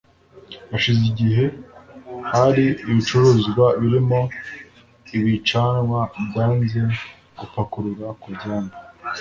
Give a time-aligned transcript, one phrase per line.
[0.71, 1.45] Hashize igihe
[2.31, 4.21] hari ibicuruzwa birimo
[5.17, 6.79] ibicanwa byanze
[7.37, 8.75] gupakurura ku byambu